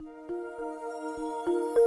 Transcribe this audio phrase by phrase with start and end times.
[0.00, 1.83] 大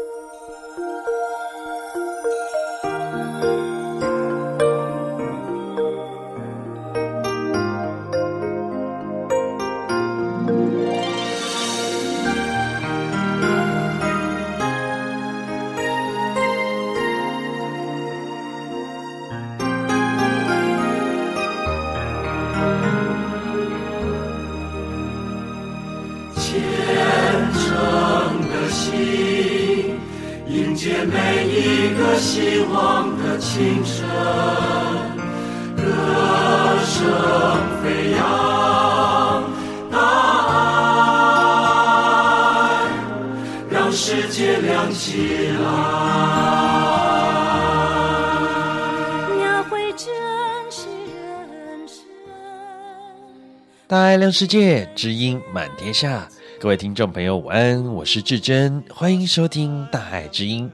[54.31, 56.27] 世界，知音满天下。
[56.59, 60.70] 各位听众朋友，午安，我是志珍，欢迎收听大爱之音。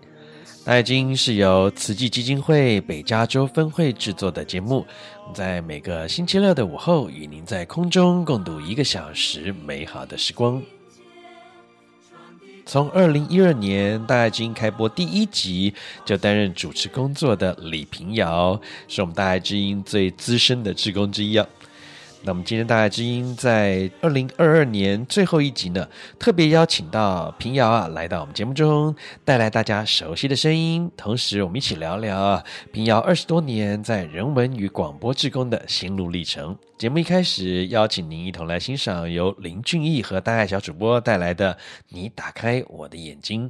[0.65, 4.85] 大爱之音是由慈济基金会北加州分会制作的节目，
[5.33, 10.61] 在每个星期六的午后，与您在空中共度一个小时美好的时光。
[12.65, 15.73] 从二零一二年大爱之音开播第一集
[16.05, 21.45] 就担任主持工作的李平瑶，是我们大爱之音最资深的职工之一啊。
[22.25, 25.85] 那么今天大爱之音在二零二二年最后一集呢，
[26.17, 36.57] 特别邀请到平遥啊来到我们节目中，带来大家熟悉的声音，同时我们一起聊聊啊平遥二十多年在人文与广播志工的心路历程。
[36.77, 41.53] 节目一开始，邀请您一同来欣赏由林俊逸和大爱小主播带来的
[41.89, 43.49] 《你打开我的眼睛》。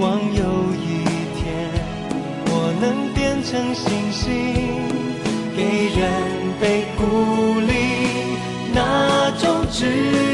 [0.00, 0.44] 望有
[0.74, 1.04] 一
[1.34, 1.44] 天
[2.46, 4.26] 我能变成星星，
[5.56, 5.60] 给
[5.98, 6.00] 人
[6.60, 7.70] 被鼓励，
[8.72, 10.27] 那种治。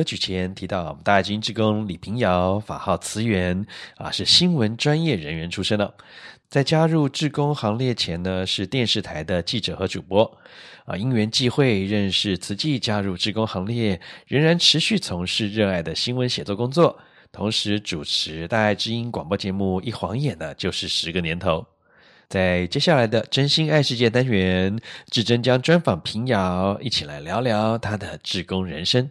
[0.00, 3.66] 歌曲前提到，我们大爱知音志工李平遥，法号慈源
[3.98, 5.92] 啊，是新闻专业人员出身的。
[6.48, 10.38] 在加入志工行列前呢，是电视台的记者和主播
[10.86, 10.96] 啊。
[10.96, 16.98] 因缘际会认识慈济，加入志工行列，仍然持续从事热爱的新闻写作工作，
[17.30, 19.82] 同时主持大爱知音广播节目。
[19.82, 21.66] 一晃眼呢，就是十个年头。
[22.30, 24.80] 在接下来的真心爱世界单元，
[25.10, 29.10] 志珍将专访平遥，一起来聊聊他的志工人生。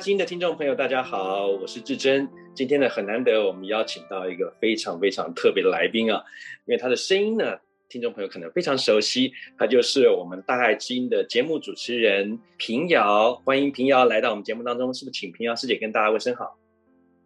[0.00, 2.26] 大爱知音的听众朋友，大家好，我是志珍。
[2.54, 6.24] 今天呢，很难得，我们邀请到一个非常非常特别的来宾啊，
[6.64, 13.34] 因为他的声音呢，听众朋友可能非常熟悉，他就是我们大爱知音的节目主持人平遥。
[13.44, 16.56] 欢迎平遥来到我们节目当中，是不是请平遥师姐跟大家问声好？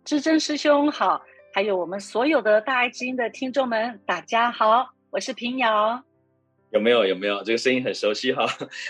[0.05, 6.03] 志珍师兄好，还有我们所有的大爱知音的听众们，大家好，我是平遥。
[6.75, 8.45] 有没有有没有这个声音很熟悉哈？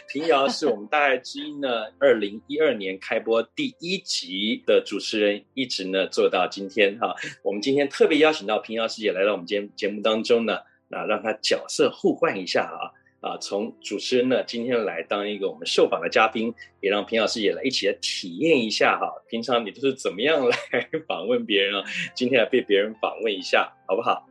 [0.09, 7.15] 平遥是我们大爱之音呢，二零一二年开播第一集的主持人，一直呢做到今天哈。
[7.43, 12.89] 我们今天特别邀请到平遥师姐来到我们今天节目当中呢，那让她角色互换一下啊
[13.21, 19.13] 啊，从主持人呢今天来当一个我们受访的嘉宾，也让平遥师姐来一起来体验一下哈。
[19.29, 20.57] 平常你都是怎么样来
[21.07, 21.85] 访问别人啊？
[22.15, 24.27] 今天来被别人访问一下，好不好？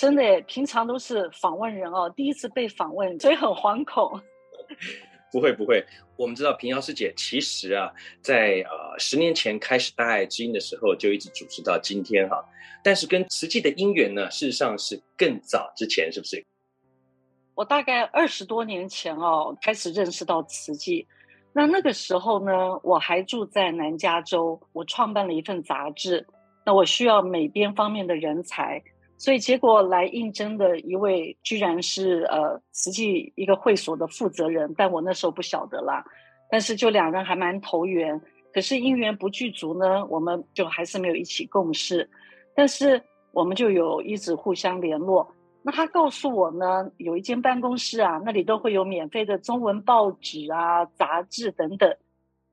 [0.00, 4.18] 真的耶，平常都是访问人哦，第一次被访问，所以很惶恐。
[5.30, 5.84] 不会不会，
[6.16, 7.92] 我们知道平遥师姐其实啊，
[8.22, 12.42] 在呃十年前开始大爱之音的时候，就一直主持到今天哈。
[12.82, 16.42] 但是跟慈济的因缘呢，事实上是更早之前，是不是？
[17.54, 21.06] 我大概二十多年前哦，开始认识到慈济。
[21.52, 22.52] 那那个时候呢，
[22.82, 26.26] 我还住在南加州，我创办了一份杂志。
[26.64, 28.82] 那我需要美编方面的人才。
[29.20, 36.02] 所以结果来应征的一位，居然是呃慈济一个会所的负责人，但我那时候不晓得啦。
[36.50, 38.18] 但是就两人还蛮投缘，
[38.50, 42.08] 可是因缘不具足呢，我们就还是没有一起共事。
[42.54, 45.30] 但是我们就有一直互相联络。
[45.62, 51.94] 那他告诉我呢，有一间办公室啊，那里都会有免费的中文报纸啊、杂志等等。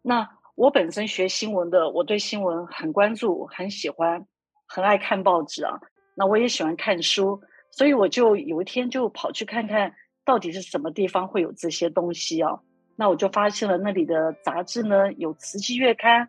[0.02, 4.28] 那我本身学新闻的，我对新闻很关注，很喜欢，
[4.66, 5.80] 很爱看报纸啊。
[6.20, 9.94] 那我也喜欢看书，所以我就有一天就跑去看看
[10.26, 12.60] 到底是什么地方会有这些东西哦。
[12.96, 16.26] 那我就发现了那里的杂志呢，有《慈济月刊》。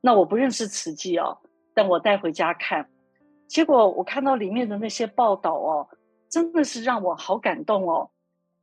[0.00, 1.36] 那我不认识慈济哦，
[1.74, 2.88] 但我带回家看，
[3.48, 5.88] 结果我看到里面的那些报道哦，
[6.30, 8.08] 真的是让我好感动哦。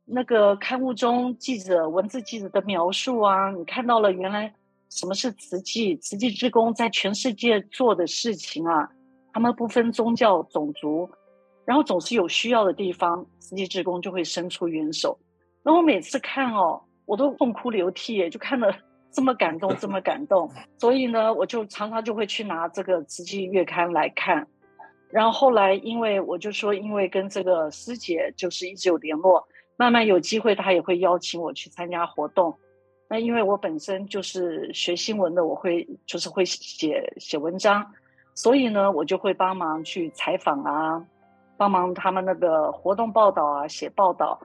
[0.06, 4.54] 那个刊物中记者文字记者的描述啊，你看到了原来。
[4.92, 5.96] 什么是慈济？
[5.98, 8.90] 慈济之工在全世界做的事情啊，
[9.32, 11.08] 他们不分宗教、种族，
[11.64, 15.18] 然后总是有需要的地方，慈济志工就会伸出援手。
[15.62, 18.74] 那我每次看哦，我都痛哭流涕，就看了
[19.12, 20.50] 这么感动，这么感动。
[20.78, 24.46] 所以呢，我就常常就会去拿这个《慈济月刊》来看。
[25.10, 29.44] 然后后来，因为我就说，因为跟这个师姐就是一直有联络，
[29.76, 32.56] 慢慢有机会，她也会邀请我去参加活动。
[33.08, 37.84] 那因为我本身就是学新闻的，我会就是会写写文章，
[38.42, 41.04] 所以呢，我就会帮忙去采访啊，
[41.58, 44.40] 帮忙他们那个活动报道啊，写报道，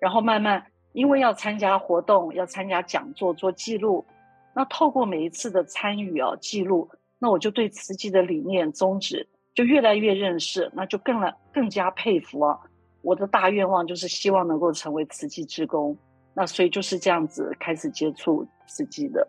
[0.00, 4.06] 然后慢慢因为要参加活动，要参加讲座做记录，
[4.54, 6.88] 那透过每一次的参与啊记录，
[7.18, 12.56] 那我就对慈济的理念宗旨就越来越认识，那就更了更加佩服啊！
[13.02, 15.98] 我的大愿望就是希望能够成为慈济志工。
[16.34, 19.26] 那所以就是这样子开始接触慈济的，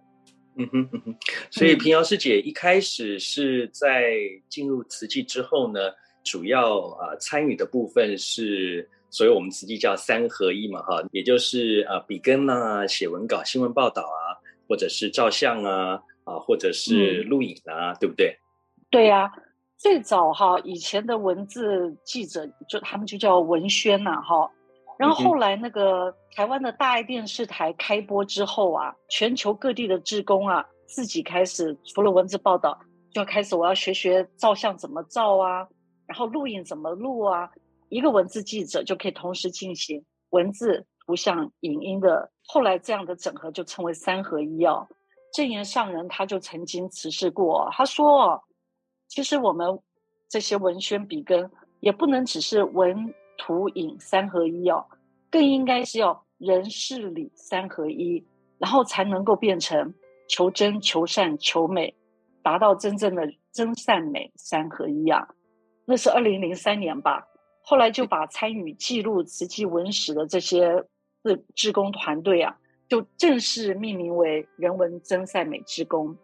[0.56, 1.16] 嗯哼嗯哼。
[1.50, 4.14] 所以平遥师姐一开始是在
[4.50, 5.80] 进入瓷器之后呢，
[6.24, 18.38] 主要啊参与的部分是，所以我们慈济叫三合一嘛哈，也就是啊笔耕啊、写文稿、新闻报道啊，或者是照相啊啊，或者是录影啊，嗯、对不对？
[18.90, 19.32] 对呀、啊，
[19.78, 24.52] 最早哈以前的文字记者就他们就叫文宣呐、啊、哈。
[25.02, 32.80] 然后后来那个台湾的大爱电视台开播之后啊，全球各地的志工啊，自己开始除了文字报道，
[33.12, 35.68] 就要开始我要学学照相怎么照啊，
[36.06, 37.50] 然后录影怎么录啊。
[37.90, 42.32] 一个文字记者就可以同时进行文字、图像、影音的。
[42.46, 44.88] 后来这样的整合就称为三合一哦。
[45.34, 48.40] 正言上人他就曾经辞世过，他说
[49.10, 49.80] ：“其实我们
[50.30, 53.12] 这些文宣笔耕也不能只是文。”
[53.44, 54.86] 图影三合一哦，
[55.32, 58.24] 更应该是要人事理三合一，
[58.60, 59.96] 然后才能够变成
[60.30, 61.96] 求真、求善、求美，
[62.44, 65.28] 达到真正的真善美三合一啊。
[65.86, 67.26] 那是二零零三年吧，
[67.64, 70.86] 后来就把参与记录慈济文史的这些
[71.24, 72.56] 志志工团队啊，
[72.88, 76.16] 就正式命名为人文真善美志工。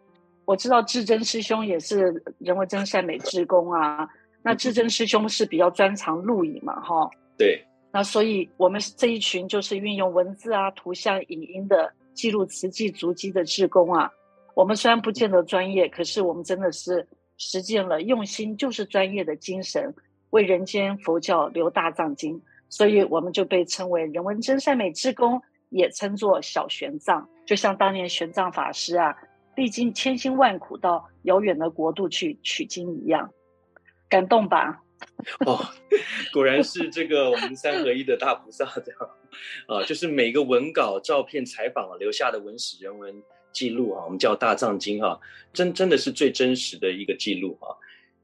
[0.44, 4.08] 我知道智真师兄也是人文真善美志工啊。
[4.48, 7.62] 那智真师兄是比较专长录影嘛，哈，对。
[7.92, 14.10] 那所以我们这一群就是运用文字啊、图像、影音的记录慈济足迹的志工啊。
[14.54, 19.94] 我们虽然不见得专业，可是我们真的是实践了用心就是专业的精神，
[20.30, 22.40] 为人间佛教留大藏经。
[22.70, 27.22] 所以我们就被称为人文真善美志工，也称作小玄奘。
[27.44, 29.14] 就像当年玄奘法师啊，
[29.56, 33.28] 历经千辛万苦到遥远的国度去取经一样。
[34.08, 34.82] 感动吧？
[35.46, 35.60] 哦，
[36.32, 39.10] 果然是这个我们三合一的大菩萨这样
[39.68, 43.22] 啊，就是每个文稿、照片、采访留下的文史人文
[43.52, 45.20] 记录啊，我们叫大藏经哈，
[45.52, 47.70] 真真的是最真实的一个记录啊，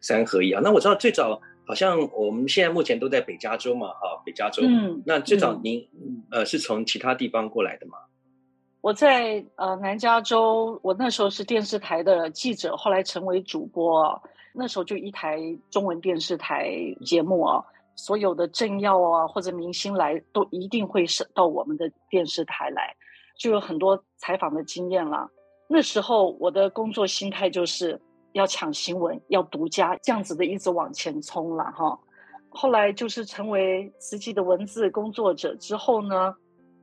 [0.01, 0.61] 三合一啊。
[0.65, 4.65] 那我知道最早好像我们现在目前都在北加州嘛，哈，北加州。
[4.67, 7.99] 嗯，那最早您、嗯、呃是从其他地方过来的吗？
[8.81, 14.21] 我在呃南加州，我那时候是电视台的记者，后来成为主播。
[14.57, 15.37] 那时候就一台
[15.69, 16.71] 中文电视台
[17.05, 17.61] 节目啊，
[17.97, 22.95] 所有的政要啊或者明星来都一定会是到我们的电视台来，
[23.37, 25.29] 就有很多采访的经验了。
[25.67, 28.01] 那时候我的工作心态就是
[28.33, 31.99] 要抢新闻，要独家这样子的一直往前冲了哈。
[32.51, 36.33] 后来就是成为慈济的文字工作者之后呢，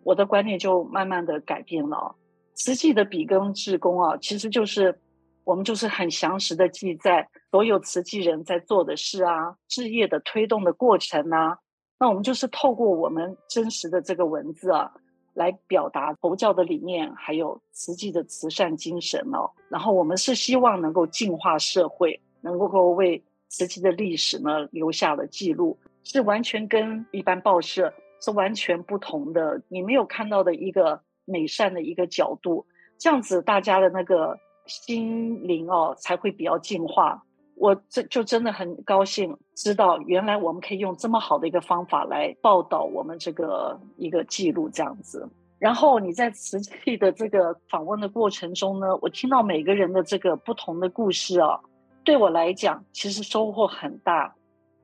[0.03, 2.15] 我的观念就慢慢的改变了。
[2.53, 4.99] 慈济的笔耕志工啊，其实就是。
[5.43, 11.57] 我们就是很详实的记载所有慈济人在做的事啊，志业的推动的过程啊。
[12.00, 14.91] 那我们就是透过我们真实的这个文字啊，
[15.33, 19.50] 来表达佛教的理念，还有慈济的慈善精神哦。
[19.69, 29.62] 然后我们是希望能够净化社会，能够为慈济的历史呢留下了记录，是完全跟一般报社是完全不同的。
[29.69, 32.65] 你没有看到的一个美善的一个角度，
[33.00, 34.39] 这样子大家的那个。
[34.71, 37.21] 心灵哦，才会比较净化。
[37.55, 45.29] 我这就真的很高兴，知道原来我们可以用这么好的一个方法来报道我们这个一个记录这样子。
[45.59, 51.59] 然后你在实际的这个访问的过程中呢，我听到每个人的这个不同的故事啊，
[52.03, 54.33] 对我来讲其实收获很大。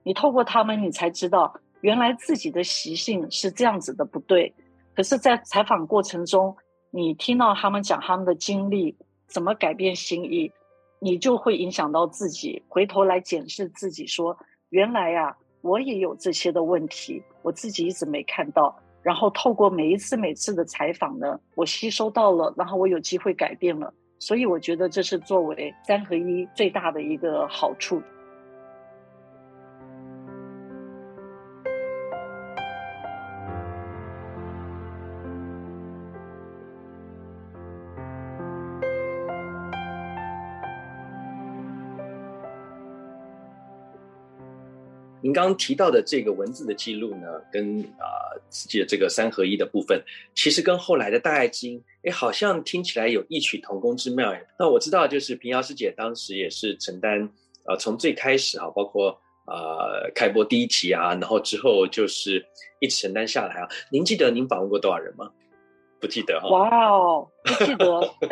[0.04, 4.54] 你透过他们，你才知道原来自己的习性是这样子的不对。
[4.96, 6.56] 可是，在采访过程中，
[6.92, 8.96] 你听到他们讲他们的经历，
[9.28, 10.52] 怎么改变心意，
[11.00, 14.38] 你就会影响到自己，回头来检视自己，说
[14.70, 18.76] 原来呀、啊，我也有这些的问题，我自己一直没看到。
[19.04, 28.02] 然后透过每一次每次的采访呢，我吸收到了，然后我有机会改变了，所以我觉得这是作为三合一最大的一个好处。
[45.28, 50.02] 您刚刚提到的这个文字的记录呢，跟啊、呃、自己的这个三合一的部分，
[50.34, 54.34] 其实跟后来的大爱知音，哎，好像听起来有异曲同工之妙。
[54.58, 57.22] 那我知道，就是平遥师姐当时也是承担
[57.66, 59.10] 啊、呃，从最开始啊，包括
[59.44, 62.46] 啊、呃、开播第一集啊，然后之后就是
[62.80, 63.68] 一直承担下来啊。
[63.92, 65.30] 您记得您访问过多少人吗？
[66.00, 66.48] 不记得哈。
[66.48, 68.14] 哇哦，不记得。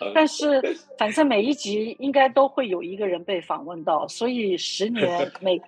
[0.00, 0.60] 但 但是
[0.98, 5.62] 反正每一集应该都会有一个人被访问到，所以十年每。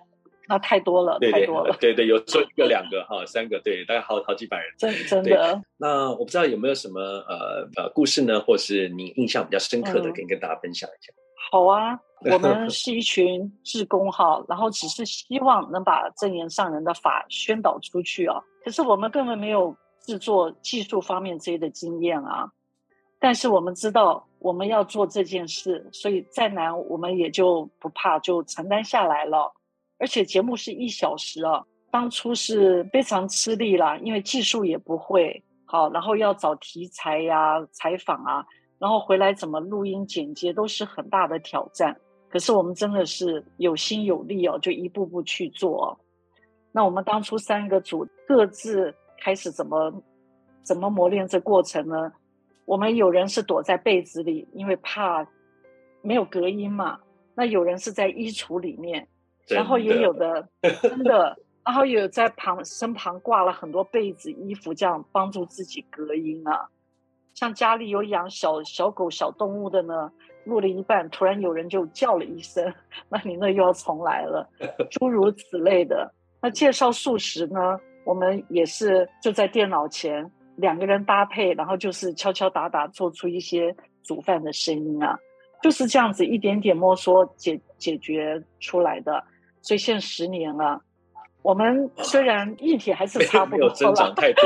[0.47, 1.75] 那太多了，对对太多了。
[1.79, 4.67] 对对，有时候一个两个哈，三个，对，大概好好几百人。
[4.77, 5.61] 真真的。
[5.77, 11.11] 那我不知道有没有什么呃呃故事呢，或是你印象比较深刻的，可以跟大家分享一下。
[11.13, 11.21] 嗯、
[11.51, 11.99] 好啊，
[12.31, 18.39] 我们 是一群志工哈，然后只是希望能把正言上人的法宣导出去啊。
[18.63, 22.49] 可是我们根本没有制作技术方面这些的经验啊。
[23.17, 29.51] 但是我们知道我们要做这件事，所以再难我们也就不怕，就承担下来了。
[29.97, 38.45] 而且节目是一小时啊，当初是非常吃力啦，因为技术也不会好，然后要找题材呀、采访啊，
[38.77, 41.95] 然后回来怎么录音剪接都是很大的挑战。
[42.29, 45.97] 可是我们真的是有心有力哦，就一步步去做。
[46.73, 50.03] 那我们当初三个组各自开始怎么
[50.61, 52.11] 怎么磨练这过程呢？
[52.65, 55.25] 我们有人是躲在被子里，因为怕
[56.01, 56.99] 没有隔音嘛。
[57.33, 59.07] 那有人是在衣橱里面。
[59.47, 60.47] 然后也有的
[60.81, 66.67] 真的，然后也有在旁身旁挂了很多被子、衣服，这样帮助自己隔音啊。
[67.33, 70.09] 像家里有养小小狗、小动物的呢，
[70.45, 72.73] 录了一半，突然有人就叫了一声，
[73.09, 74.49] 那你那又要重来了，
[74.89, 76.11] 诸如此类的。
[76.41, 85.19] 那介绍素食呢，我们也是就在电脑前两个人搭配，然后就是敲敲打打做出一些煮饭的声音啊，
[85.61, 89.21] 就是这样子一点点摸索解解决出来的。
[89.65, 90.79] 所以现在十年了，
[91.41, 94.43] 我们虽然议题还是差不多，没有增长太多。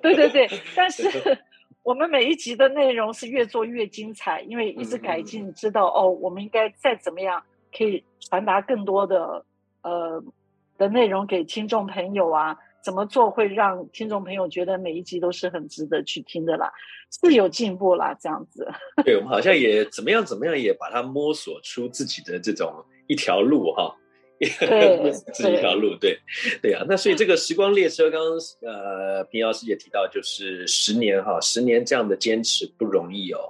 [0.00, 1.02] 对对对， 但是
[1.82, 7.42] 我们每一集的内容是越做越精彩，因为一直改进，知道哦，我们应该再怎么样
[7.76, 9.44] 可以传达更多的
[9.82, 10.22] 呃
[10.78, 12.56] 的内容给听众朋友啊？
[12.84, 16.72] 怎么做会让听众朋友觉得每一集都是很值得去听的啦？
[17.10, 18.70] 是有进步啦，这样子。
[19.04, 22.72] 对，我们好像也怎么样怎么样也把它摸索出自己的这种
[23.08, 23.92] 一条路哈。
[24.40, 26.18] 对，这一条路，对，
[26.60, 26.84] 对啊。
[26.88, 28.38] 那所以这个时光列车，刚刚
[28.70, 33.40] 呃，平遥师姐提到，就是十年哈，十年这样的坚持不容易哦，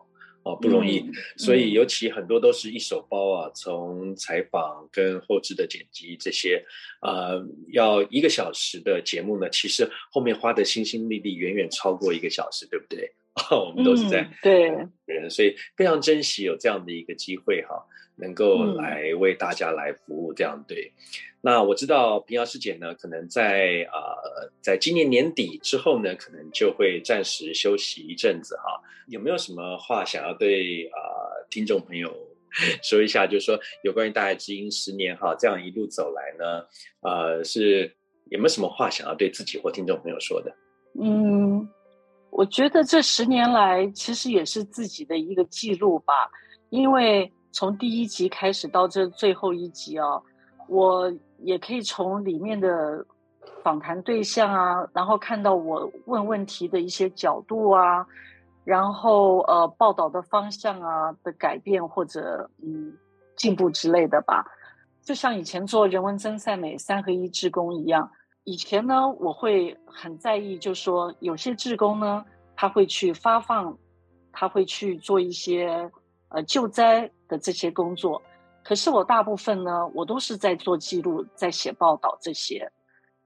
[0.44, 1.00] 哦不容易。
[1.00, 6.64] 嗯、所以尤其很多都是一手包啊，从采访跟后置的剪辑这些，
[7.02, 13.12] 呃，要一个小时的节目呢，其实后面花的心心力力远远超过一个小时，对不对？
[13.50, 14.62] 我们都是在、嗯、对
[15.04, 17.86] 人，所以非常珍惜有这样的一个机会哈。
[18.18, 20.90] 能够来为大家来服务，这样对。
[21.42, 28.80] 那我知道平遥师姐呢，可能在呃，在今年年底之后呢，可能就会暂时休息一阵子哈。
[29.08, 32.10] 有没有什么话想要对啊、呃、听众朋友
[32.82, 33.26] 说一下？
[33.26, 36.64] 就是说有关于大爱之音十年哈，这样一路走来呢，
[37.02, 37.94] 呃，是
[38.30, 40.56] 有没有什么话想要对自己或听众朋友说的？
[40.98, 41.68] 嗯，
[42.30, 46.30] 我觉得这十年来其实也是自己的一个记录吧，
[46.70, 47.32] 因为。
[47.52, 50.20] 从第一集开始到这最后一集啊，
[50.68, 53.02] 我也可以从里面的
[53.62, 58.06] 访谈对象啊，然后看到我问问题的一些角度啊，
[58.62, 62.92] 然后呃报道的方向啊的改变或者嗯
[63.38, 64.44] 进步之类的吧。
[65.02, 68.10] 就像以前做人文增善美三合一志工一样，
[68.46, 72.24] 以前呢我会很在意，就说有些志工呢
[72.56, 73.76] 他会去发放，
[74.32, 75.90] 他会去做一些
[76.30, 77.10] 呃救灾。
[77.28, 78.22] 的这些工作，
[78.62, 82.70] 可是我大部分呢，我都是在做记录，在写报道这些。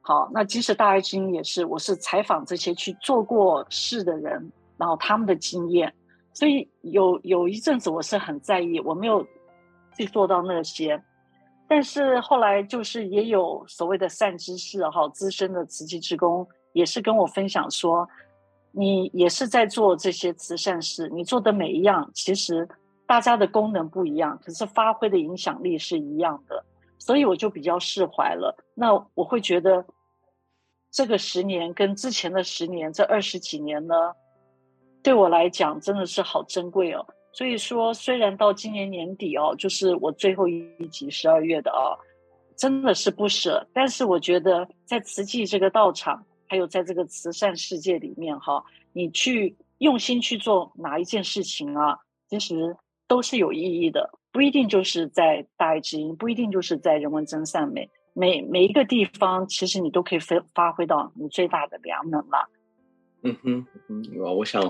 [0.01, 5.93] 好，那即使大爱之音也是，我是采访这些去做过事的人，然后他们的经验，
[6.33, 9.23] 所以有有一阵子我是很在意，我没有
[9.99, 11.05] 去做到那些。
[11.71, 18.09] 但是后来就是也有所谓的善知识哈，资深的慈济志工也是跟我分享说，
[18.73, 22.69] 你也是在做这些慈善事，你做的每一样，其实
[23.07, 26.65] 大家的功能不一样，可是发挥的影响力是一样的，
[26.99, 28.57] 所以我就比较释怀了。
[28.75, 29.87] 那我会觉得，
[30.91, 33.95] 这个十年跟之前的十年，这二十几年呢，
[35.05, 37.07] 对我来讲真的是好珍贵哦。
[37.33, 41.97] 所以说，虽然到今年年底哦，就是我最后一集十二月的哦，
[42.57, 43.67] 真的是不舍。
[43.73, 54.11] 但是我觉得，在慈济这个道场，还有在这个慈善世界里面哈，你去用心去做哪一件事情啊，其实都是有意义的。
[54.33, 62.49] 不一定就是在大爱之音，不一定就是在人文真善美，每每一个地方，其实你都可以发发挥到你最大的良能了。
[63.23, 64.63] 嗯哼，嗯，我想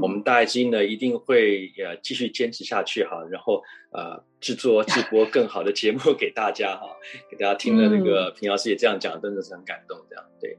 [0.00, 6.88] 我们大爱之音呢，一定会呃继续坚持下去哈，然后呃制作直播更好的节目给大家哈，
[7.30, 10.56] 给大家听了那个平老师也这样讲，真的是很感动，这样对。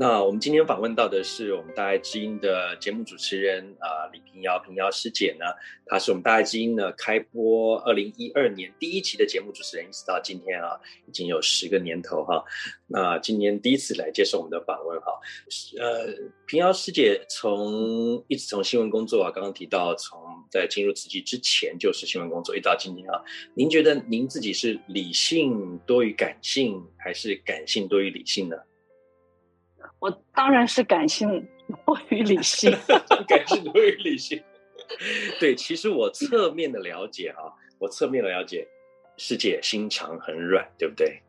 [0.00, 5.44] 那我们今天访问到的是我们大爱之音的节目主持人啊、李平遥平遥师姐呢，
[5.84, 12.42] 她是我们大爱之音呢开播二零一二年第一期的节目主持人，一直到今天啊，已经有十个年头哈。
[12.86, 15.12] 那今年第一次来接受我们的访问哈，
[15.78, 16.06] 呃，
[16.46, 20.18] 平遥师姐从一直从新闻工作啊，刚刚提到从
[20.50, 28.56] 在进入此季之前就是新闻工作，一直到今天啊，您觉得您自己是理性多于感性，还是感性多于理性呢？
[30.00, 31.28] 我当然是感性
[31.86, 32.76] 多于理性，
[33.28, 34.42] 感性多于理性。
[35.38, 38.66] 对，其实我侧面的了解啊，我侧面的了解，
[39.16, 41.22] 师姐心肠很软，对不对？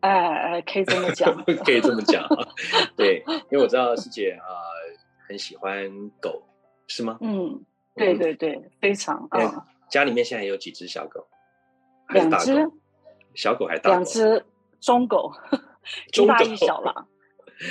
[0.00, 2.48] 哎哎，可以这么讲，可以这么讲啊。
[2.96, 5.88] 对，因为我知道师姐啊、呃、很喜欢
[6.20, 6.42] 狗，
[6.88, 7.16] 是吗？
[7.20, 7.64] 嗯，
[7.94, 9.62] 对对对，嗯、非常啊、嗯。
[9.88, 11.26] 家里面现在有几只小狗？
[12.08, 12.68] 两只。
[13.34, 13.96] 小狗还大狗？
[13.96, 14.44] 两只
[14.80, 15.32] 中狗，
[16.20, 17.06] 一大一小了。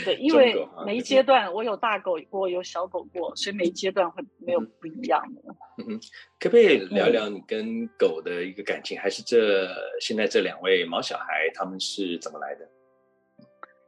[0.04, 5.42] 对，因为每一阶段我有大狗过，有小狗过，所以每一阶段会没有不一样的。
[5.78, 6.00] 嗯哼，
[6.40, 8.98] 可不可以聊聊你跟狗的一个感情？
[8.98, 9.66] 嗯、还是这
[10.02, 12.68] 现在这两位毛小孩他们是怎么来的？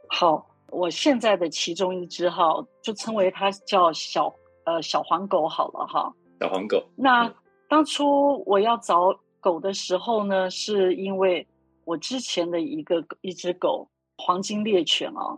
[0.08, 4.34] 好，我现在的其中一只哈，就称为它叫小
[4.64, 6.14] 呃小黄狗好了哈。
[6.40, 6.82] 小黄狗。
[6.96, 7.36] 那、嗯、
[7.68, 11.46] 当初我要找狗的时候呢，是因为
[11.84, 15.38] 我之前的一个一只狗黄金猎犬啊。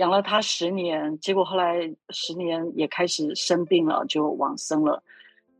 [0.00, 5.02] 养了它十年，结果后来十年也开始生病了，就往生了。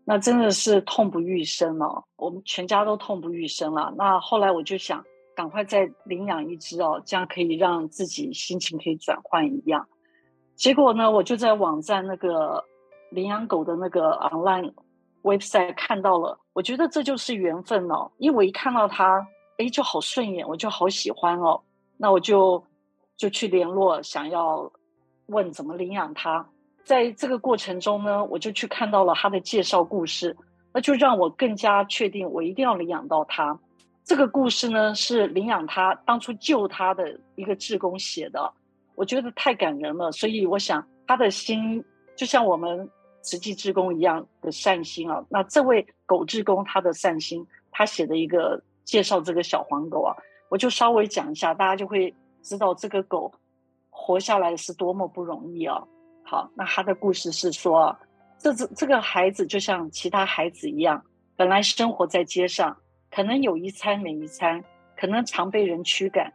[0.02, 3.92] 那真的是痛不欲生哦，我们全家都痛不欲生了。
[3.98, 5.04] 那后来我就想，
[5.36, 9.86] 赶快再领养一只哦，这样可以让自己心情可以转换一样。
[10.56, 12.64] 结果呢，我就在网站那个
[13.10, 14.72] 领养狗的那个 online
[15.22, 19.26] website 看到了，我觉得这就是缘分哦，因为我一看到它，
[19.58, 21.60] 哎，就好顺眼，我就好喜欢哦，
[21.98, 22.64] 那我就。
[23.20, 24.72] 就去联络，想要
[25.26, 26.48] 问怎么领养它。
[26.84, 30.34] 在这个过程中呢，我就去看到了他的介绍故事，
[30.72, 33.58] 那就让我更加确定，我一定要领养到它。
[34.04, 38.50] 这个故事呢，是领养它当初救它的一个志工写的，
[38.94, 40.10] 我觉得太感人了。
[40.12, 41.84] 所以我想，他的心
[42.16, 42.88] 就像我们
[43.20, 45.22] 慈济志工一样的善心啊。
[45.28, 50.16] 那这位狗志工他的善心，他写的一个介绍这个小黄狗啊，
[50.48, 52.14] 我就稍微讲一下，大家就会。
[52.42, 53.32] 知道这个狗
[53.88, 55.82] 活下来是多么不容易啊！
[56.24, 57.94] 好，那他的故事是说，
[58.38, 61.04] 这只这个孩子就像其他孩子一样，
[61.36, 62.76] 本来生活在街上，
[63.10, 64.64] 可能有一餐没一餐，
[64.96, 66.32] 可能常被人驱赶，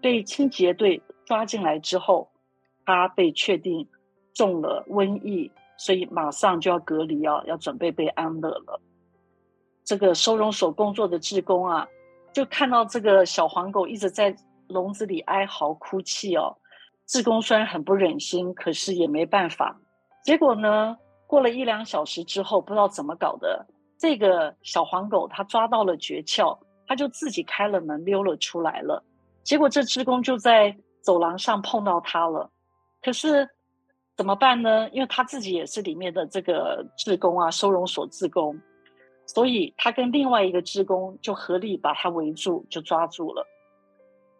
[0.00, 2.30] 被清洁队抓进来之后，
[2.84, 3.88] 他被确定
[4.32, 8.80] 中了瘟疫，所以马上就要隔离啊，要准备被安乐了。
[9.84, 11.86] 这个收容所工作的志工啊，
[12.32, 14.34] 就看到这个小黄狗一直在。
[14.74, 16.54] 笼子里哀嚎哭泣哦，
[17.06, 19.80] 志工虽然很不忍心，可是也没办法。
[20.22, 23.66] 结果呢，过了一两小时之后，不知道怎么搞的，
[23.98, 29.02] 这个小黄狗它抓到了诀窍，它就自己开了门溜了出来了。
[29.42, 32.50] 结果这志工就在走廊上碰到它了，
[33.02, 33.48] 可是
[34.16, 34.88] 怎么办呢？
[34.90, 38.58] 因为他自己也是里面的这个志工啊，收容所志工，
[39.26, 43.44] 所以他跟另外一个志工就合力把它围住，就抓住了。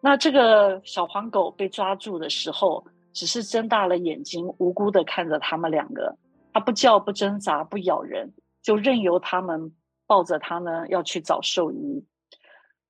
[0.04, 6.14] 那这个小黄狗被抓住的时候，只是睁大了眼睛，无辜的看着他们两个，
[6.52, 9.72] 它不叫不挣扎不咬人，就任由他们
[10.06, 12.04] 抱着它呢要去找兽医。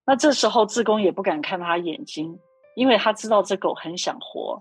[0.04, 2.36] 那这时候志工也不敢看他眼睛，
[2.74, 4.60] 因为他知道这狗很想活，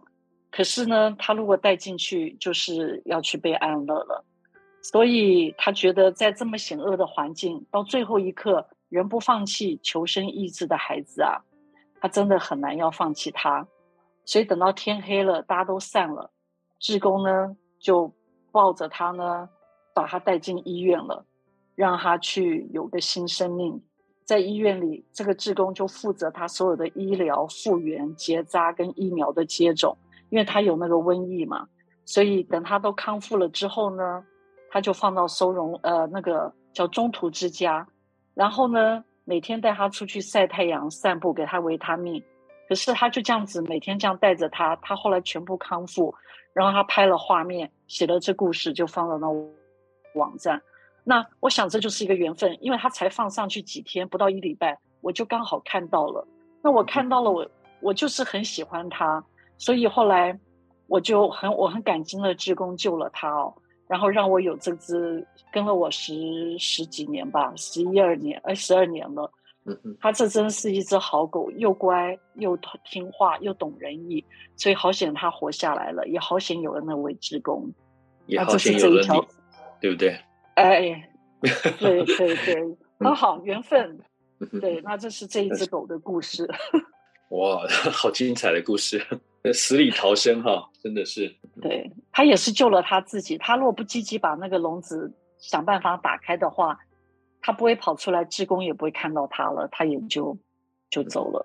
[0.51, 4.23] 可是呢，他如果带进去就是要去被安乐了。
[4.83, 11.41] 所以他觉得，在这么险恶的环境，到最后一刻仍不放弃求生意志的孩子啊，
[12.03, 13.65] 他真的很难要放弃他。
[14.25, 16.31] 所以等到天黑了，大家都散了，
[16.77, 18.13] 志工呢就
[18.51, 19.47] 抱着他呢，
[19.93, 21.25] 把他带进医院了，
[21.75, 23.81] 让他去有个新生命。
[24.25, 29.97] 在医院里，这个志工就负责他所有的医疗、复原、结扎跟疫苗的接种，
[30.29, 31.69] 因为他有那个瘟疫嘛。
[32.03, 34.25] 所以等他都康复了之后呢，
[34.69, 37.87] 他就放到收容呃那个叫中途之家，
[38.33, 42.23] 然后呢，每天带他出去晒太阳、散步，给他维他命。
[42.67, 46.13] 可是他就这样子每天这样带着他，他后来全部康复，
[46.53, 49.27] 然后他拍了画面，写了这故事，就放到那
[50.15, 50.61] 网站。
[51.03, 56.25] 那我想这就是一个缘分，因为他才放上去几天，不到一礼拜，我就刚好看到了。
[56.61, 57.49] 那我看到了我，我
[57.81, 59.23] 我就是很喜欢他，
[59.57, 60.39] 所以后来
[60.87, 63.53] 我就很我很感激的志工救了他哦。
[63.93, 69.31] 然后让我有这只跟了我十十几年吧，十一二年，哎，十二年了。
[70.01, 72.57] 它这真是一只好狗，又乖又
[72.89, 74.25] 听话又懂人意，
[74.55, 77.71] 所以好险它活下来了，也好险有了那位职工，
[78.25, 79.27] 也好险有了你，啊、
[79.79, 80.17] 对不对？
[80.55, 81.07] 哎，
[81.77, 82.55] 对对对，
[82.99, 83.99] 很好，缘分。
[84.59, 86.49] 对，那这是这一只狗的故事。
[87.29, 89.05] 哇，好精彩的故事，
[89.51, 91.35] 死里逃生哈，真的是。
[91.61, 93.37] 对，他也是救了他自己。
[93.37, 96.79] 他若不积极把那个笼子想办法打开的话，
[97.41, 100.37] 他不会跑出来，志工也不会看到他了，他也就
[100.89, 101.43] 就走了。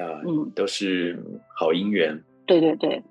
[0.00, 1.22] 啊，嗯，都是
[1.54, 2.24] 好姻缘。
[2.46, 3.02] 对对对。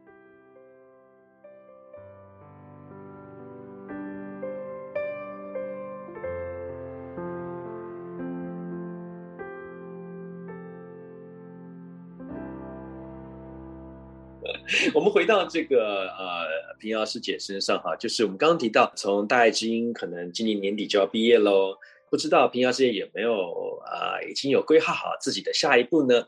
[14.95, 16.45] 我们回到这个呃
[16.79, 21.75] 平遥师姐身上哈，就是我们刚刚提到，从大爱知音可能今年年底就要毕业喽，
[22.09, 26.27] 不知道平遥师姐有没有啊、呃、已经有规划好自己的下一步呢？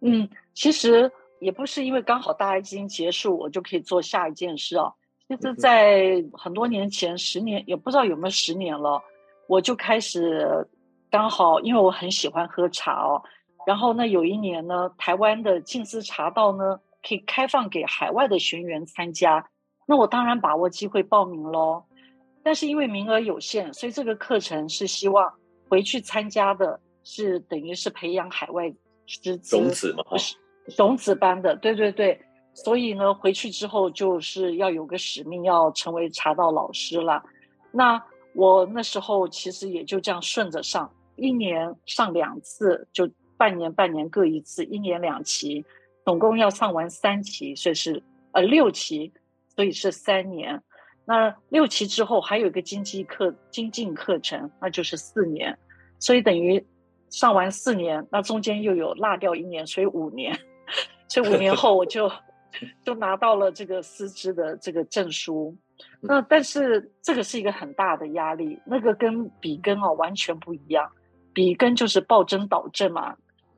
[0.00, 4.92] 嗯，其实也不是因为刚好大爱知音结束，我就可以做下一件事哦。
[5.28, 9.02] 其实，在很多年前，十年也不知道有没有十年了，
[9.46, 10.66] 我就开始
[11.10, 13.22] 刚好因为我很喜欢喝茶哦，
[13.66, 16.78] 然后呢，有一年呢，台湾的静思茶道呢。
[17.06, 19.48] 可以开放给海外的学员参加，
[19.86, 21.84] 那我当然把握机会报名喽。
[22.42, 25.32] 但是因为名额有限，所以这个课程是希望
[25.68, 28.72] 回去参加的是等于是培养海外
[29.06, 30.04] 师资种子嘛，
[30.76, 32.18] 种子班的，对对对。
[32.54, 37.22] 所以呢，回去之后就是要有个使命，要成为茶道老师了。
[37.70, 38.02] 那
[38.34, 45.64] 我那时候其实也就这样顺着上，一年上两次，就半年半年各一次，一年两期。
[46.08, 49.12] 总共要上完三期，所以是呃六期，
[49.54, 50.62] 所以是三年。
[51.04, 55.58] 那六期之后还有一个经济课精进课程，那就是四年。
[55.98, 56.66] 所以等于
[57.10, 60.34] 上完四年，那中间又有落掉一年，所以五年。
[61.08, 62.10] 所以五年后我就
[62.82, 65.54] 就拿到了这个师资的这个证书。
[66.00, 70.90] 那但是这个是一个很大的压力，那个跟笔耕啊完全不一样。
[71.34, 73.14] 笔耕就是暴增导正嘛。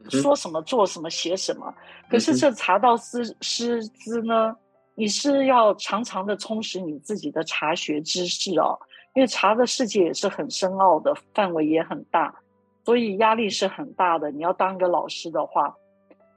[0.09, 1.75] 说什么做什么写什么，
[2.09, 4.57] 可是这茶道师师资呢？
[4.97, 8.79] 你是要常常的充实你自己的茶学知识哦，
[9.15, 12.35] 因为茶的世界也是很深奥的，范围也很大，
[12.85, 14.31] 所以压力是很大的。
[14.31, 15.75] 你要当一个老师的话，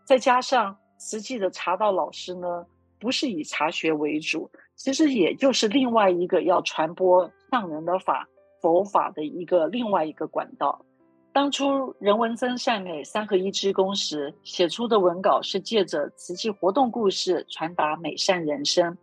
[0.06, 2.66] 再加上实际的茶道老师呢，
[3.00, 8.30] 不是以茶学为主，其实也就是另外一个要传播上人的法
[8.62, 10.86] 佛法的一个另外一个管道。
[11.34, 18.96] 当初人文增善美三合一之功时写出的文稿是借着瓷器活动故事传达美善人生，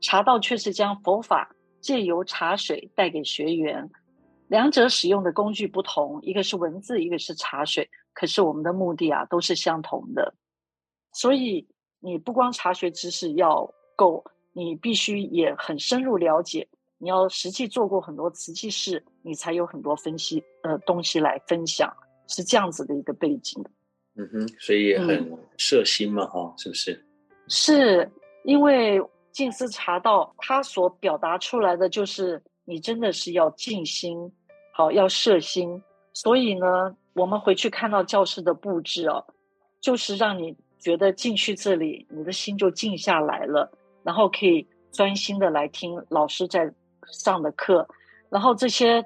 [0.00, 3.90] 茶道却是将佛法借由茶水带给学员，
[4.46, 10.34] 两者使用的工具不同，一个是文字，一个是茶水，可是我们的目的啊都是相同的，
[11.12, 11.66] 所以
[11.98, 16.68] 你不光茶学知识要够，你必须也很深入了解。
[17.02, 21.92] 你要实际做过很多瓷器事，你才有很多分析呃东西来分享，
[22.28, 23.60] 是这样子的一个背景。
[24.14, 27.04] 嗯哼，所以也很摄心嘛，哈、嗯，是不是？
[27.48, 28.08] 是
[28.44, 34.30] 因为静思茶道它所表达出来的就是你真的是要静心，
[34.72, 35.82] 好要摄心。
[36.14, 39.26] 所以呢，我们回去看到教室的布置哦，
[39.80, 43.72] 就是让你觉得进去这里，你的心就静下来了，
[44.04, 46.72] 然后可以专心的来听老师在
[47.10, 47.88] 上的课。
[48.28, 49.04] 然后这些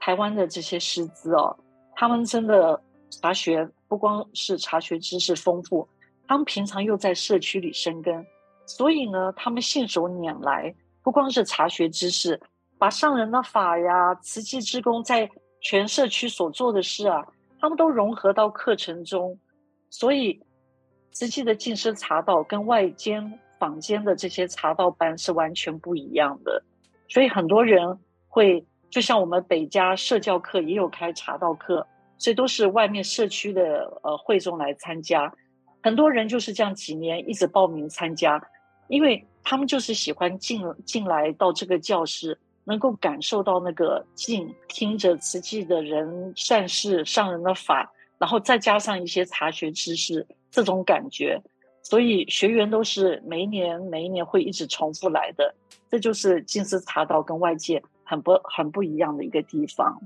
[0.00, 1.56] 台湾的这些师资哦，
[1.94, 5.88] 他们真的茶学不光是茶学知识丰富，
[6.26, 8.26] 他们平常又在社区里生根，
[8.66, 12.40] 所以呢，他们信手拈来，不光是茶学知识，
[12.78, 17.26] 把上人的法呀、慈济志工在全社区所做的事啊，
[17.60, 19.38] 他们都融合到课程中，
[19.90, 20.40] 所以
[21.12, 26.62] 慈济的静思茶道跟外间坊间的这些茶道班是完全不一样的，
[27.08, 27.98] 所以很多人。
[28.30, 31.84] 会就像我们北家社教课也有开茶道课，
[32.18, 35.32] 所以都是外面社区的呃会众来参加，
[35.82, 38.40] 很多人就是这样几年一直报名参加，
[38.88, 51.42] 因为他们就是喜欢进进来到这个教室，能够感受到那个静，听着慈济的人善事上人的法，然后再加上一些茶学知识，这种感觉，
[51.82, 55.54] 所以学员都是每一年每一年会一直重复来的，
[55.90, 57.82] 这就是金丝茶道跟外界。
[58.10, 60.00] 很不很不一样的一个地方。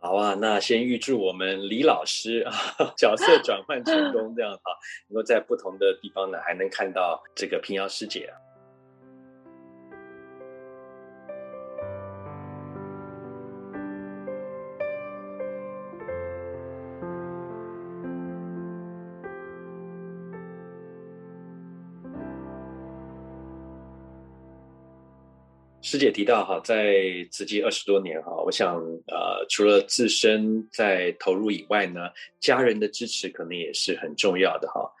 [0.00, 2.52] 好啊，那先预祝我们李老师啊
[2.98, 4.72] 角色转换成功，这样哈，
[5.06, 8.34] 能够在不同的地方呢，还能看到这个平遥师姐啊。
[25.88, 26.96] 师姐提到哈，在
[27.30, 28.74] 慈济二十多年哈，我想
[29.06, 34.92] 呃，除了自身在投入以外呢，家人的支持可能也是很重要的哈。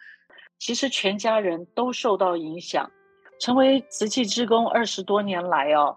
[0.60, 2.88] 其实全家人都受到影响，
[3.40, 5.96] 成为慈济志工二十多年来哦，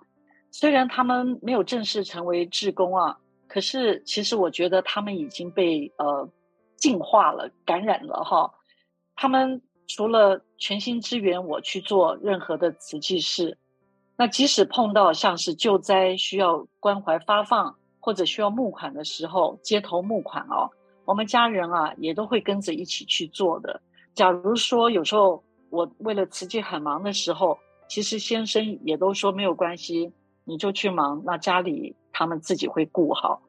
[0.50, 3.16] 虽然他们没有正式成为志工啊，
[3.48, 6.28] 可是其实我觉得他们已经被呃
[6.78, 8.52] 净化了、感染了哈。
[9.16, 13.56] 他们除了全心支援我去做任何的慈济事。
[14.20, 20.70] 那即使碰到像是救灾需要关怀发放或者需要募款的时候，街头募款哦，
[21.06, 23.80] 我们家人啊也都会跟着一起去做的。
[24.14, 30.12] 假如说有时候我为了慈济很忙的时候，其实先生也都说没有关系，
[30.44, 33.42] 你就去忙，那家里他们自己会顾好。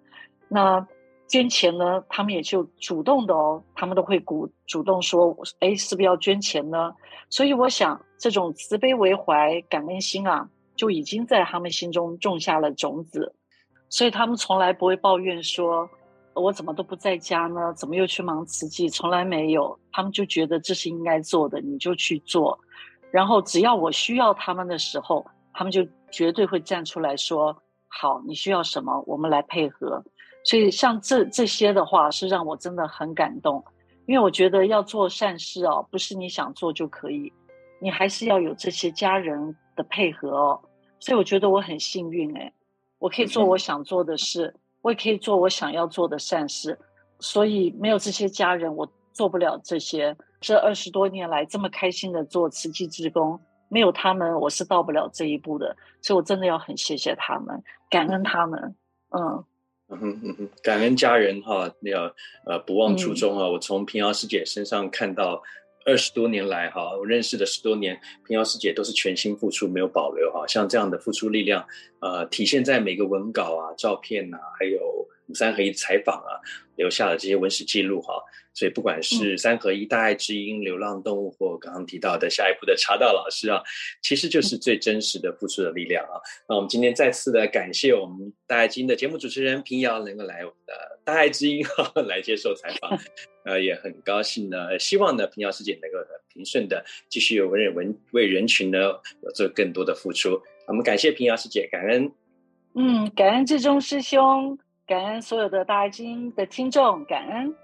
[0.47, 0.87] 那
[1.27, 6.95] 捐钱呢，他们也就主动的哦，他们都会鼓主动说，哎，是不是要捐钱呢？
[7.29, 10.49] 所以我想这种慈悲为怀、感恩心啊。
[10.81, 13.35] 就已经在他们心中种下了种子，
[13.91, 15.87] 所以他们从来不会抱怨说
[16.33, 17.71] ：“我怎么都不在家呢？
[17.75, 22.59] 怎么又去忙慈济？”从来没有，他们就觉得这是应该做的，你就去做。
[23.11, 27.55] 然后只要我需要他们的时候，他们就绝对会站出来说
[27.89, 30.03] ：“好，你需要什么，我们来配合。”
[30.45, 33.63] 所以像这这些的话，是让我真的很感动，
[34.07, 37.31] 因为我觉得要做善事哦，不是你想做就可以，
[37.83, 40.59] 你还是要有这些家人的配合哦。
[41.01, 42.53] 所以我觉得我很幸运哎，
[42.99, 46.79] 我可以做我想做的事，我也可以做我想要做的善事。
[47.19, 50.15] 所以没有这些家人，我做不了这些。
[50.41, 55.77] 这二十多年来这么开心的做慈济职工，没有他们，我是到不了这一步的。
[56.03, 58.75] 所以我真的要很谢谢他们，感恩他们。
[59.11, 59.45] 嗯
[59.89, 63.47] 嗯哼嗯，感恩家人哈，要呃不忘初衷啊。
[63.47, 65.43] 嗯、我从平遥师姐身上看到。
[65.87, 71.67] 二十多年来，哈，我认识的十多年，平遥师姐都是全心付出，没有保留，哈，像这样的付出力量，
[72.01, 74.79] 呃，体现在每个文稿啊、照片啊，还有
[75.35, 76.41] 三合一采访啊，
[76.77, 78.15] 留下了这些文史记录，哈。
[78.53, 83.63] 所以不管是三合一、大爱之音、流浪动物，或刚刚提到的下一步的茶道老师啊，
[84.03, 86.19] 其实就是最真实的付出的力量啊。
[86.49, 92.99] 那我们今天再次的感谢我们大爱知音的节目主持人平遥能够来我们的大爱之音哈 来接受采访，
[93.47, 94.77] 呃，也很高兴呢。
[94.81, 98.79] 希望呢平遥师姐能够平顺的继续为人文为人群呢
[99.23, 100.39] 有做更多的付出。
[100.67, 102.13] 我们感谢平遥师姐，感恩。
[102.75, 104.59] 嗯，感恩志忠师兄，
[104.91, 107.55] 感恩所有的大爱知音的听众，感恩。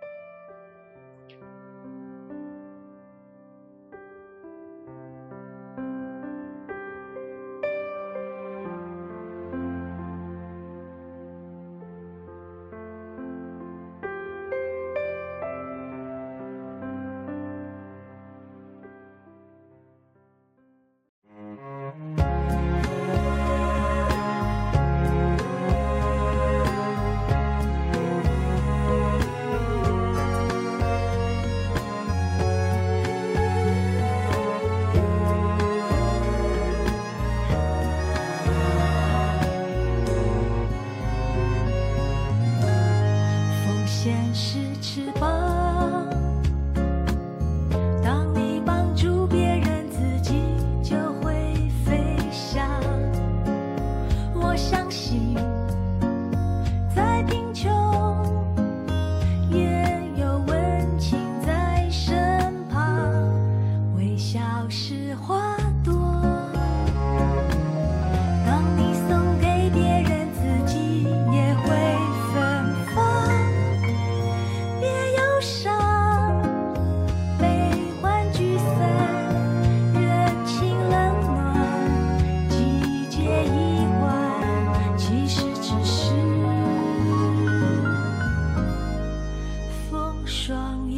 [90.27, 90.96] 双眼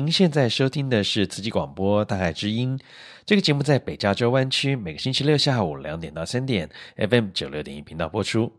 [0.00, 2.78] 您现在收听的是慈济广播《大爱之音》，
[3.26, 8.50] 这个节目在北加州湾区每个星期六下午两点到三点，FM 九六点一频道播出，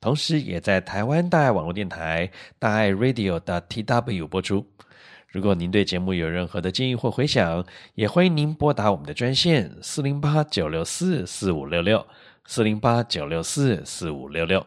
[0.00, 2.28] 同时也在台湾大爱网络电台
[2.58, 4.66] 大爱 Radio 的 TW 播出。
[5.28, 7.64] 如果您对节目有任何的建议或回响，
[7.94, 12.04] 也欢迎您拨打我们的专线四零八九六四四五六六
[12.46, 14.66] 四零八九六四四五六六。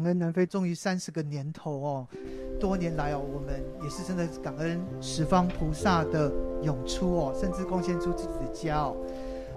[0.00, 2.08] 感恩南非终于三十个年头哦，
[2.58, 6.32] 多年来哦，我们也是真的感恩十方菩萨的
[6.62, 8.96] 涌出哦，甚至贡献出自己的家哦。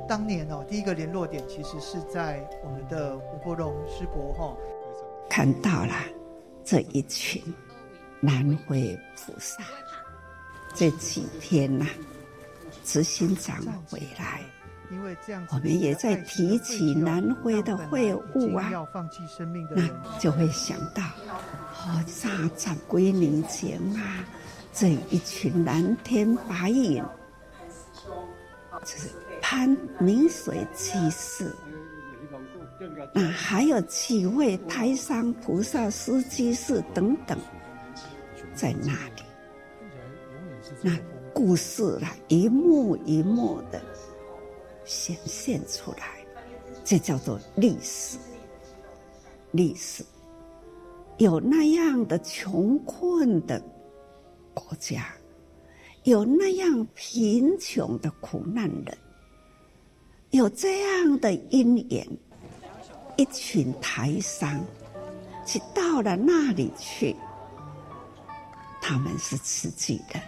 [0.05, 4.53] 当年哦，第一个联络点其实是在我们的吴伯荣师伯哈，
[5.29, 5.93] 看到了
[6.65, 7.41] 这一群
[8.19, 9.63] 南非菩萨，
[10.75, 11.89] 这几天呐、啊，
[12.83, 14.41] 执行长回来。
[15.49, 18.71] 我们也在提起南非的会晤啊，
[19.75, 19.87] 那
[20.19, 21.03] 就会想到，
[21.85, 24.25] 哦，三十几年前啊，
[24.73, 27.03] 这一群蓝天白云，
[28.83, 29.09] 就是
[29.41, 29.69] 攀
[29.99, 31.53] 明水居士，
[33.13, 37.37] 那还有几位台山菩萨司机士等等，
[38.53, 39.23] 在那里，
[40.81, 40.97] 那
[41.33, 43.81] 故事啊，一幕一幕的
[44.85, 46.25] 显现出来，
[46.83, 48.17] 这叫做历史。
[49.51, 50.03] 历史
[51.17, 53.61] 有那样的穷困的
[54.53, 55.13] 国家，
[56.03, 58.97] 有那样贫穷的苦难人。
[60.31, 62.07] 有这样的因缘，
[63.15, 64.59] 一群台商，
[65.45, 67.15] 去到了那里去。
[68.81, 70.19] 他们是自己的，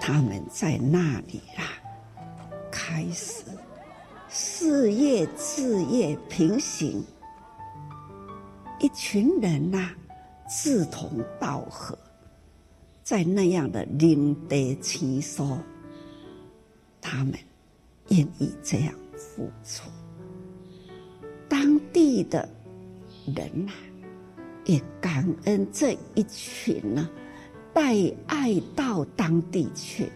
[0.00, 1.78] 他们在那里啦，
[2.78, 3.42] 开始
[4.28, 7.02] 事业、事业平行，
[8.78, 9.90] 一群人呐、
[10.46, 11.98] 志同道合，
[13.02, 15.58] 在那样的林德其所，
[17.00, 17.32] 他们。
[18.10, 19.90] 愿意这样付出，
[21.48, 22.48] 当地的
[23.34, 23.72] 人呐、
[24.64, 27.10] 也感恩这一群呢、
[27.74, 27.96] 带
[28.28, 30.08] 爱到当地去，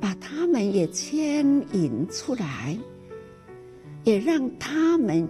[0.00, 2.78] 把他们也牵引出来，
[4.04, 5.28] 也让他们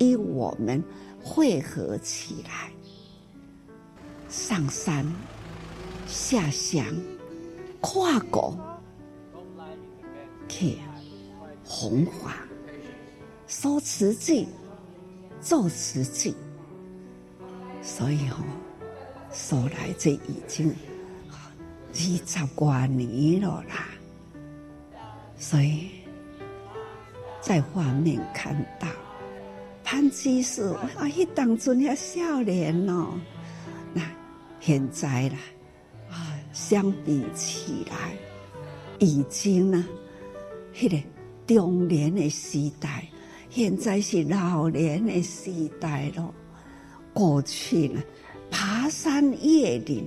[0.00, 0.82] 与我们
[1.22, 2.70] 汇合起来，
[4.28, 5.06] 上山
[6.06, 6.84] 下乡，
[7.80, 8.58] 跨国
[10.48, 10.78] 去。
[11.68, 12.46] 弘法，
[13.48, 14.46] 说瓷器，
[15.40, 16.32] 做瓷器，
[17.82, 18.36] 所以哦，
[19.32, 20.72] 说来这已经
[21.28, 21.36] 二
[21.92, 23.88] 十多年了啦。
[25.36, 25.90] 所以
[27.40, 28.88] 在画面看到
[29.84, 30.62] 潘基士
[30.96, 33.14] 啊，一当阵遐少年哦，
[33.92, 34.02] 那
[34.60, 35.38] 现在啦
[36.10, 38.14] 啊，相比起来，
[38.98, 39.86] 已经呢，
[40.74, 40.96] 迄个。
[41.46, 43.06] 中年的时代，
[43.50, 45.48] 现在是老年的时
[45.80, 46.34] 代了。
[47.14, 48.02] 过去呢，
[48.50, 50.04] 爬山越岭，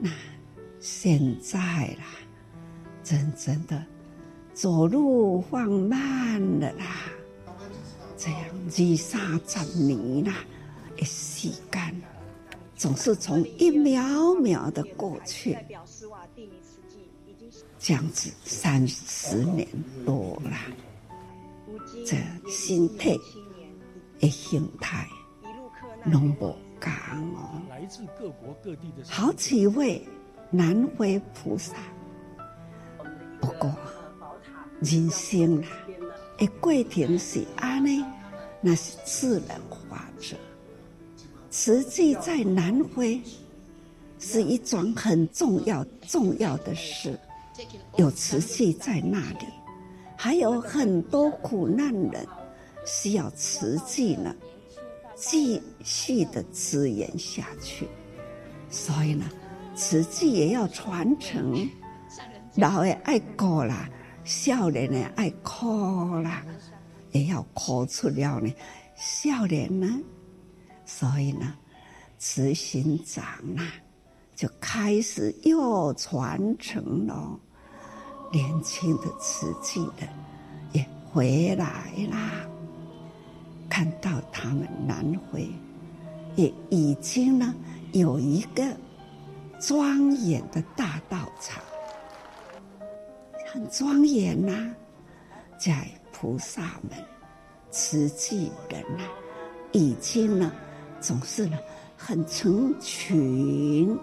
[0.00, 0.10] 那
[0.80, 2.06] 现在啦，
[3.08, 3.82] 真正的
[4.52, 6.84] 走路放慢了啦。
[8.18, 10.34] 这样二三十年啦，
[10.94, 12.02] 的时间
[12.76, 15.56] 总是从一秒秒的过去。
[17.78, 19.66] 这样子三十年
[20.04, 20.58] 多了，
[22.04, 22.14] 这
[22.50, 23.16] 心态
[24.20, 25.08] 的形态
[26.04, 26.92] 拢无同
[27.34, 27.62] 哦。
[27.70, 30.06] 来自各国各地的好几位
[30.50, 31.74] 南回菩萨，
[33.40, 33.74] 不过
[34.80, 35.68] 人生啊，
[36.38, 38.06] 一过程是安呢，
[38.60, 40.36] 那是自然法则。
[41.50, 43.20] 实际在南非
[44.18, 47.18] 是一桩很重要重要的事。
[47.96, 49.46] 有慈济在那里，
[50.16, 52.24] 还有很多苦难人
[52.86, 54.32] 需要慈济呢，
[55.16, 57.88] 继续的支援下去。
[58.70, 59.24] 所以呢，
[59.74, 61.68] 慈济也要传承，
[62.56, 63.88] 老的爱过啦，
[64.24, 66.42] 少年的爱哭啦，
[67.12, 68.52] 也要哭出了呢，
[68.96, 69.88] 少年呢，
[70.84, 71.54] 所以呢，
[72.18, 73.24] 慈心长
[73.56, 73.72] 啊，
[74.34, 77.38] 就开始又传承了。
[78.30, 80.06] 年轻的慈济的
[80.72, 82.46] 也回来啦，
[83.70, 85.48] 看到他们南回
[86.36, 87.54] 也已经呢
[87.92, 88.62] 有一个
[89.60, 91.62] 庄严的大道场，
[93.50, 94.74] 很庄严呐、
[95.58, 97.02] 在菩萨们、
[97.70, 99.08] 慈济人呐、
[99.72, 100.52] 已经呢
[101.00, 101.58] 总是呢
[101.96, 103.98] 很成群，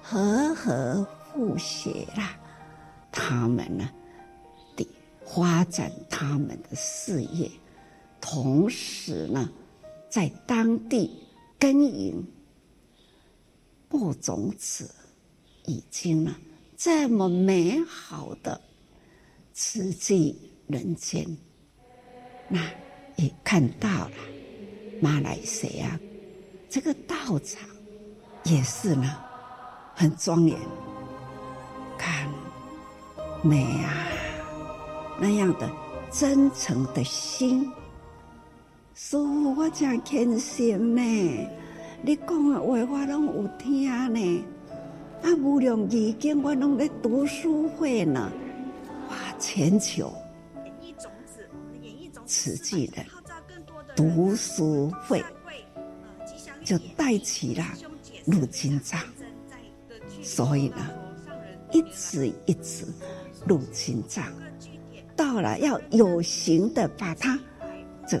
[0.00, 2.38] 和和互协啦。
[3.10, 3.90] 他们呢，
[4.76, 4.86] 的
[5.26, 7.50] 发展他们的事业，
[8.20, 9.50] 同时呢，
[10.08, 11.20] 在当地
[11.58, 12.24] 耕耘
[13.88, 14.88] 播种子，
[15.66, 16.36] 已经呢
[16.84, 18.60] 这么美好的
[19.52, 21.24] 慈济人间，
[22.48, 22.60] 那
[23.14, 24.10] 也看到了
[25.00, 25.96] 马来西亚
[26.68, 27.68] 这个道场
[28.42, 29.16] 也是呢
[29.94, 30.58] 很庄严，
[31.96, 32.28] 看。
[33.44, 33.94] 美啊，
[35.20, 35.70] 那样的
[36.10, 37.62] 真诚的心，
[38.92, 41.00] 师父我真虔诚呢。
[42.02, 44.44] 你讲的话我拢有听呢。
[45.22, 48.32] 啊，无量义经我拢在读书会呢。
[49.08, 50.12] 哇，全球
[52.26, 53.04] 慈济的
[53.94, 55.24] 读书会
[56.64, 57.64] 就带起了
[58.24, 59.00] 入经藏，
[60.22, 60.90] 所以呢，
[61.70, 62.86] 一直一直。
[63.44, 64.24] 入经藏，
[65.16, 67.36] 到了要有形的把它
[68.06, 68.20] 这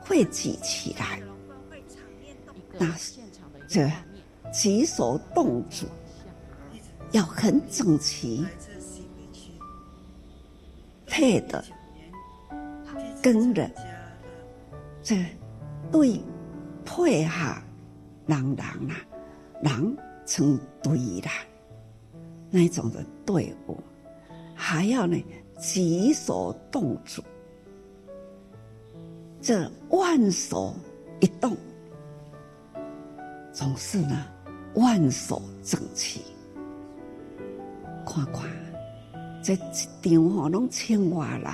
[0.00, 1.22] 汇集起来，
[2.76, 2.92] 那
[3.68, 3.88] 这
[4.52, 5.86] 举手动足
[7.12, 8.44] 要很整齐，
[11.06, 11.64] 配的
[13.22, 13.70] 跟着
[15.02, 15.24] 这
[15.90, 16.20] 对
[16.84, 17.54] 配合
[18.26, 18.58] 人人
[18.90, 18.96] 啊，
[19.62, 21.30] 人成对啦，
[22.50, 23.78] 那种的队伍，
[24.54, 25.16] 还要呢
[25.60, 27.22] 举手动足，
[29.40, 30.74] 这万手
[31.20, 31.56] 一动，
[33.52, 34.26] 总是呢
[34.76, 36.22] 万手整齐。
[38.06, 38.42] 看看
[39.42, 39.56] 这一
[40.02, 41.52] 场吼，拢千万人，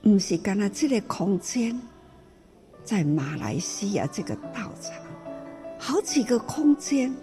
[0.00, 1.78] 不是干那这个空间，
[2.84, 4.94] 在马来西亚这个道场，
[5.78, 7.14] 好几个空间，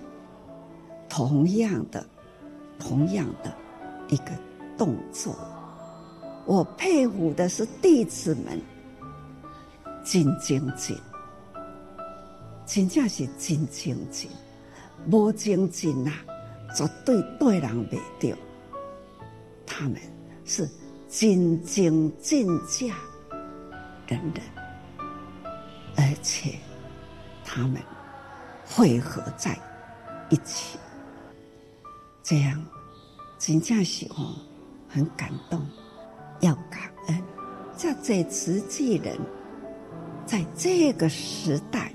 [1.10, 2.06] 同样的，
[2.78, 3.56] 同样的
[4.10, 4.32] 一个
[4.78, 5.36] 动作，
[6.46, 8.62] 我佩服的是弟子们，
[10.04, 10.98] 真精进，
[12.66, 14.30] 真正是真精进，
[15.12, 16.12] 无精进呐，
[16.76, 18.38] 绝对对人袂着。
[19.66, 20.00] 他们
[20.46, 20.70] 是
[21.10, 22.96] 真精尽价，
[24.08, 24.44] 等等，
[25.96, 26.56] 而且
[27.44, 27.82] 他们
[28.66, 29.58] 汇合在
[30.30, 30.78] 一起，
[32.24, 32.64] 这样
[33.38, 34.36] 真正是哦，
[34.88, 35.66] 很感动，
[36.42, 37.24] 要感恩。
[37.78, 39.18] 这在慈济人，
[40.26, 41.92] 在这个时代，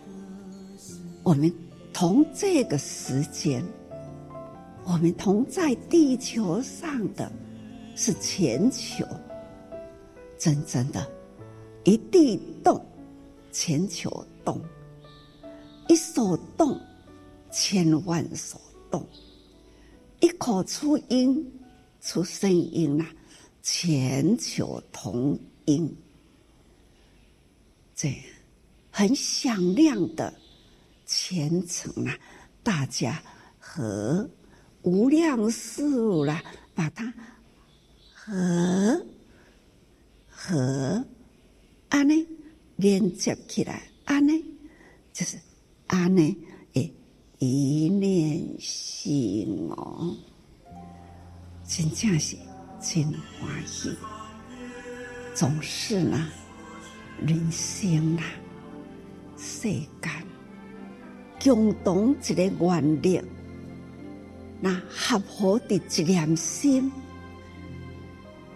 [1.23, 1.53] 我们
[1.93, 3.65] 同这个时间，
[4.85, 7.31] 我们同在地球上的。
[7.97, 9.05] 是全球，
[10.39, 11.07] 真正的，
[11.85, 12.83] 一地动，
[13.53, 14.59] 全球动；
[15.87, 16.81] 一手动，
[17.51, 18.59] 千万手
[18.91, 19.03] 动；
[20.21, 21.45] 一口出音，
[22.01, 23.05] 出声音呐，
[23.61, 25.95] 全球同音。
[27.95, 28.17] 这样
[28.91, 30.33] 很响亮的
[31.13, 32.17] 虔诚啊，
[32.63, 33.21] 大家
[33.59, 34.31] 和
[34.83, 36.41] 无量寿啦，
[36.73, 37.13] 把它。
[38.15, 39.05] 和
[40.29, 41.05] 和，
[41.89, 42.15] 安呢
[42.77, 44.33] 连接起来，安呢
[45.13, 45.37] 就是
[45.89, 46.37] 安呢
[46.75, 46.95] 诶，
[47.41, 50.17] 一念心哦，
[51.67, 52.37] 真正是
[52.81, 53.05] 真
[53.41, 53.91] 欢喜，
[55.35, 56.29] 总是呢，
[57.27, 58.25] 人生啊，
[59.37, 60.13] 世间
[61.43, 63.23] 共同一个愿力，
[64.61, 66.91] 那合合的一念心。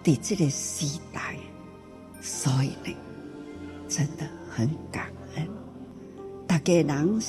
[0.02, 1.34] 在这个时代，
[2.20, 2.94] 所以呢，
[3.88, 5.48] 真的很感恩。
[6.46, 7.20] 大家人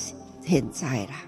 [0.42, 1.22] 现在啦，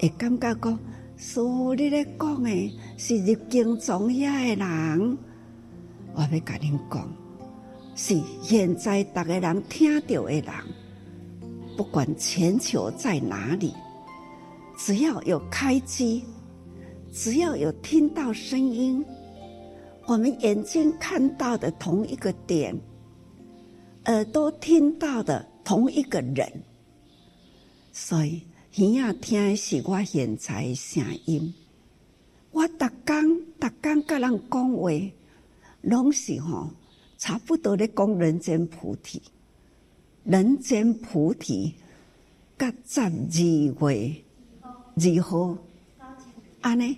[0.00, 0.78] 会感觉讲，
[1.18, 5.18] 所你咧讲的是入经藏遐的人，
[6.14, 7.12] 我要跟您讲，
[7.94, 10.44] 是现在大家人听到的人，
[11.76, 13.74] 不管全球在哪里，
[14.76, 16.24] 只要有开机，
[17.12, 19.04] 只要有听到声音。
[20.06, 22.78] 我们眼睛看到的同一个点，
[24.04, 26.62] 耳朵听到的同一个人，
[27.92, 28.42] 所以
[28.74, 31.54] 耳仔听的是我现在的声音。
[32.50, 34.90] 我逐工逐工跟人讲话，
[35.80, 36.68] 拢是吼
[37.16, 39.20] 差不多咧讲人间菩提，
[40.24, 41.74] 人间菩提，
[42.58, 44.22] 甲十二月
[44.96, 45.58] 二号，
[46.62, 46.96] 安尼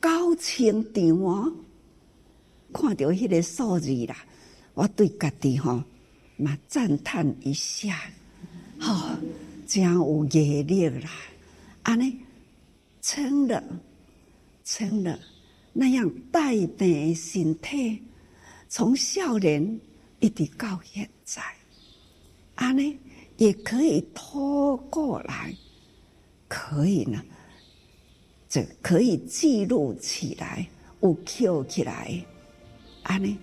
[0.00, 1.52] 高清场哦。
[2.72, 4.16] 看到迄个数字啦，
[4.72, 5.84] 我对家己吼
[6.38, 7.94] 嘛赞叹一下，
[8.80, 9.18] 吼、哦，
[9.66, 11.10] 真有毅力啦！
[11.82, 12.18] 安尼
[13.02, 13.62] 撑了，
[14.64, 15.18] 撑了，
[15.74, 18.02] 那样带病的身体，
[18.70, 19.78] 从少年
[20.20, 21.42] 一直到现在，
[22.62, 22.96] 安尼
[23.38, 25.52] 也可以拖过来，
[26.46, 27.20] 可以呢，
[28.48, 30.64] 这可以记录起来，
[31.00, 32.24] 有扣起来。
[33.02, 33.36] 安尼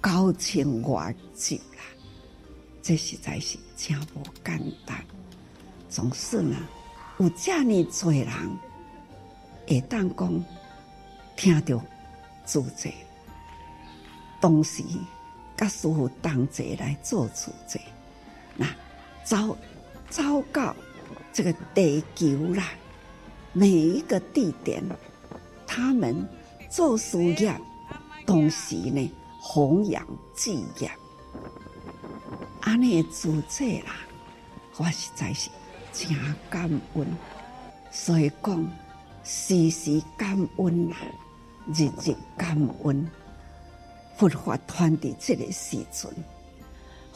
[0.00, 1.84] 高清外景啦，
[2.82, 5.00] 这实在是真无简单。
[5.88, 6.56] 总是呢，
[7.20, 8.26] 有这么多人
[9.68, 10.44] 也当讲
[11.36, 11.80] 听到
[12.44, 12.90] 主者，
[14.40, 14.82] 同时
[15.56, 17.78] 甲师傅同齐来做主者。
[19.26, 19.58] 走
[20.08, 20.74] 走到
[21.32, 22.62] 这个地球啦，
[23.52, 24.80] 每一个地点，
[25.66, 26.16] 他们
[26.70, 27.52] 做事业。
[28.24, 30.04] 同时呢，弘扬
[30.34, 30.90] 志业，
[32.60, 33.96] 安尼做这啦，
[34.76, 35.50] 我实在是
[35.92, 36.08] 真
[36.48, 37.06] 感恩。
[37.90, 38.68] 所以讲，
[39.24, 40.96] 时时感恩啦，
[41.74, 43.10] 日日感恩，
[44.16, 46.12] 佛法传递这个时阵，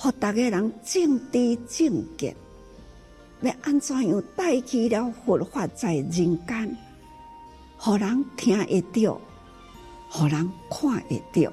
[0.02, 2.34] 让大家人正知正见，
[3.42, 6.76] 要安怎样带起了佛法在人间，
[7.84, 9.20] 让人听得到，
[10.18, 11.52] 让人看得到，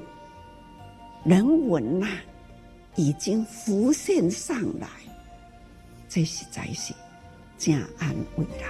[1.25, 2.21] 人文呐、啊，
[2.95, 4.87] 已经浮现上来，
[6.07, 6.93] 这实在是
[7.57, 8.69] 真安慰啦。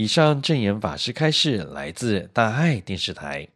[0.00, 3.46] 以上证言法师开示来自大爱电视台。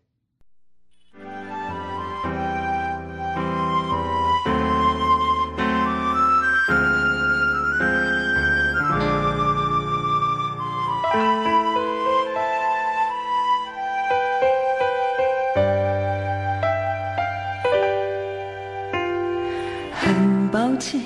[19.94, 21.00] 很抱歉，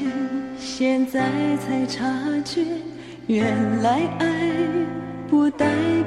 [0.58, 2.04] 现在才察
[2.44, 2.64] 觉，
[3.28, 4.77] 原来爱。
[5.28, 5.97] 不代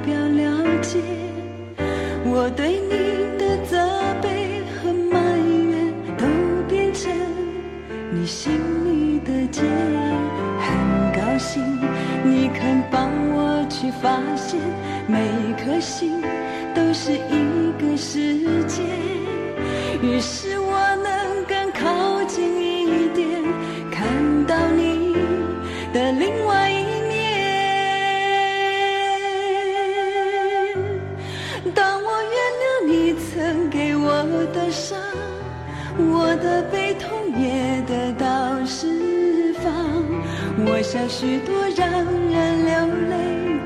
[40.92, 42.74] 我想许多让人流
[43.08, 43.16] 泪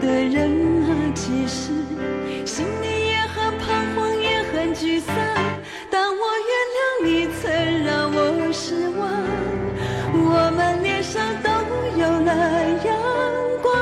[0.00, 0.38] 的人
[0.84, 1.72] 啊，其实
[2.46, 3.66] 心里也很彷
[3.96, 5.12] 徨，也很沮丧。
[5.90, 8.16] 当我原谅你曾让我
[8.52, 9.10] 失望，
[10.14, 11.50] 我们脸上都
[11.98, 12.30] 有了
[12.84, 12.94] 阳
[13.60, 13.74] 光。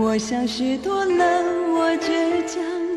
[0.00, 2.56] 我想许多冷漠倔强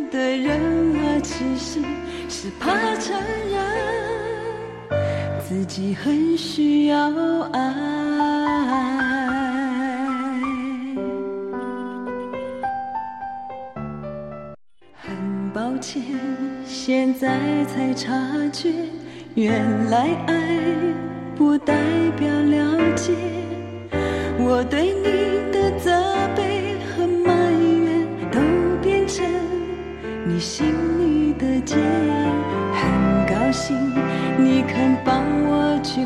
[0.10, 0.58] 的人
[1.04, 1.82] 啊，其实。
[2.28, 3.14] 是怕承
[3.52, 3.56] 认
[5.48, 6.98] 自己很需要
[7.52, 7.62] 爱。
[14.96, 15.16] 很
[15.54, 16.02] 抱歉，
[16.66, 18.12] 现在才察
[18.52, 18.74] 觉，
[19.36, 20.36] 原来爱
[21.36, 21.76] 不代
[22.18, 23.14] 表了解。
[24.40, 25.92] 我对你的责
[26.36, 28.40] 备和埋怨，都
[28.82, 29.24] 变成
[30.28, 30.66] 你心
[30.98, 31.76] 里的结。
[33.28, 33.76] 高兴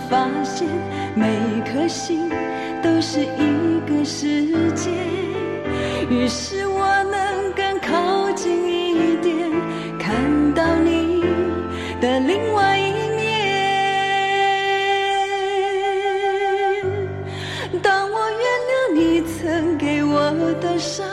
[0.09, 0.67] 发现，
[1.15, 1.27] 每
[1.71, 2.29] 颗心
[2.81, 4.89] 都是一个世界。
[6.09, 9.49] 于是我能更靠近一点，
[9.99, 11.23] 看到你
[12.01, 13.19] 的另外一面。
[17.83, 18.39] 当我原
[18.69, 21.05] 谅你曾给我的伤，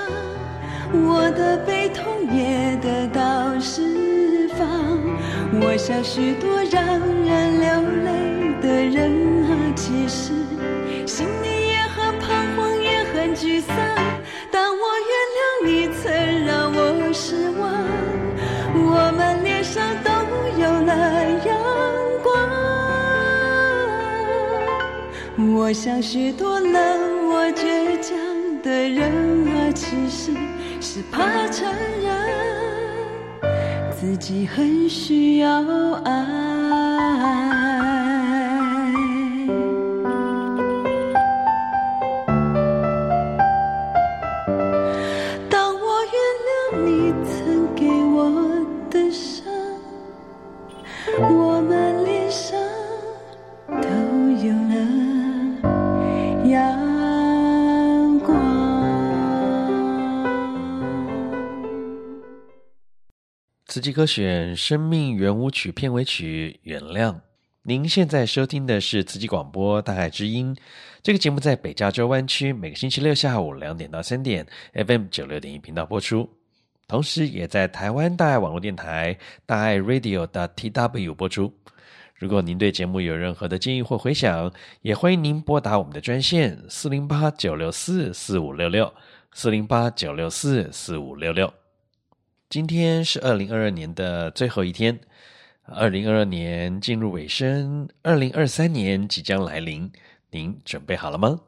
[0.93, 4.67] 我的悲痛也得到释放。
[5.61, 6.83] 我想许多让
[7.25, 7.69] 人流
[8.05, 8.11] 泪
[8.67, 8.99] 的人
[9.45, 10.33] 啊，其实
[11.07, 13.73] 心里也很彷徨，也很沮丧。
[14.51, 16.03] 当我原谅你曾
[16.45, 17.63] 让我失望，
[18.75, 20.11] 我们脸上都
[20.61, 20.91] 有了
[21.47, 21.57] 阳
[22.25, 22.35] 光。
[25.55, 28.17] 我想许多冷漠倔强
[28.65, 30.33] 的人啊，其实
[30.81, 32.07] 是怕承认。
[33.93, 35.63] 自己很需要
[36.05, 36.56] 爱。
[63.77, 67.13] 慈济歌选《生命圆舞曲》片尾曲《原谅》。
[67.65, 70.57] 您现在收听的是慈济广播《大爱之音》
[71.03, 76.27] 这个节目，在北加州湾区每个星期六下午两点到三点，FM 九六点一频道播出，
[76.89, 81.53] 同时也在台湾大爱网络电台大爱 Radio 的 TW 播出。
[82.15, 84.51] 如果您对节目有任何的建议或回响，
[84.81, 88.91] 也欢迎您拨打我们的专线四零八九六四四五六六
[89.35, 91.53] 四零八九六四四五六六。
[92.49, 95.01] 今天是二零二二年的最后一天，
[95.65, 99.91] 二零二二年进入尾声，二零二三年即将来临，
[100.31, 101.41] 您准备好了吗？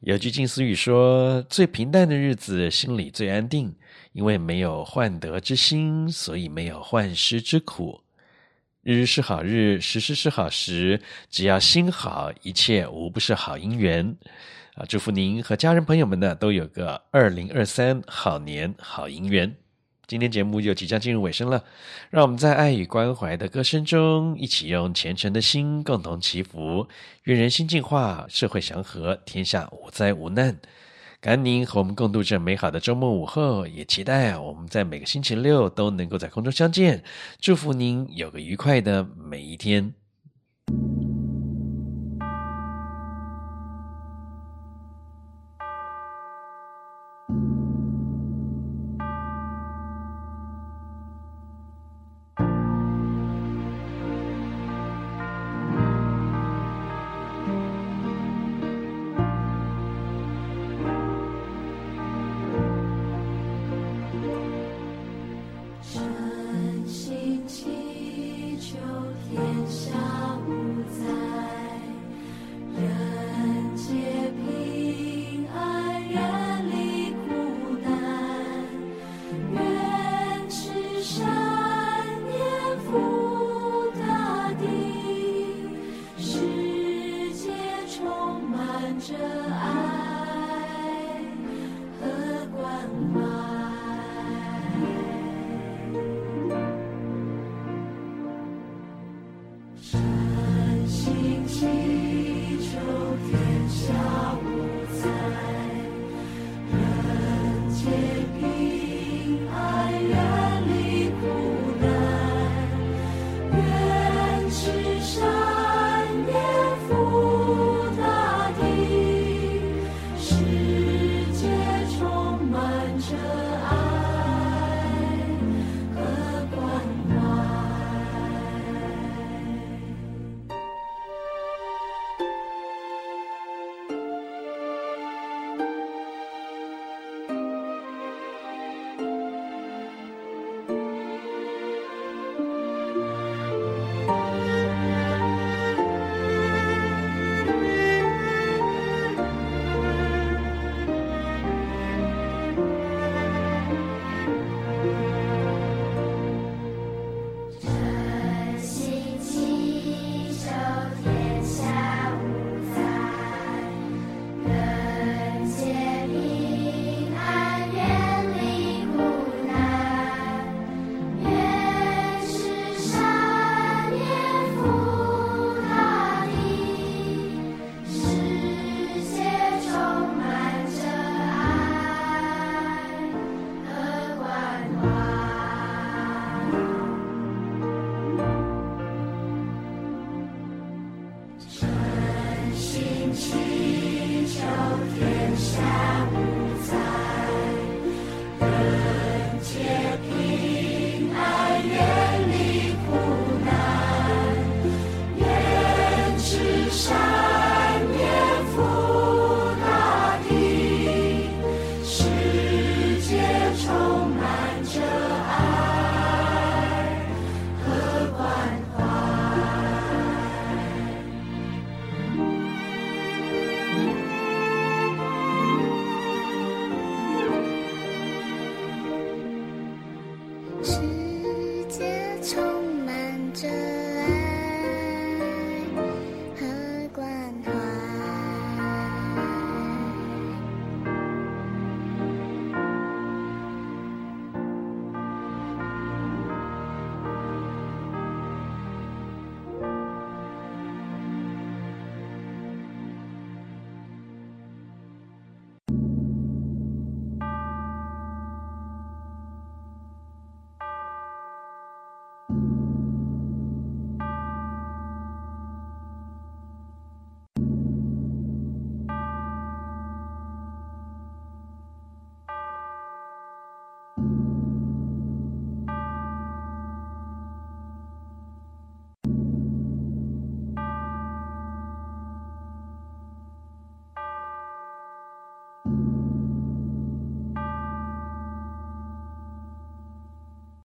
[0.00, 3.74] 有句近思语说：“最平淡的日子，心里最安定，
[4.12, 8.02] 因为没有患得之心，所以没有患失之苦。
[8.82, 11.00] 日日是好日，时时是好时。
[11.30, 14.14] 只要心好，一切无不是好姻缘。”
[14.76, 19.56] 啊，祝福您和家人朋友们呢，都有个二零二三好年好姻缘。
[20.10, 21.62] 今天节目就即将进入尾声了，
[22.10, 26.88] 让我们在爱与关怀的歌声中，一起用虔诚的心共同祈福，
[27.22, 30.58] 愿人心净化，社会祥和，天下无灾无难。
[31.20, 37.04] 感恩您和我们共度这美好的周末午后，也期待我们在每个星期六都能够在空中相见。
[37.38, 39.94] 祝福您有个愉快的每一天。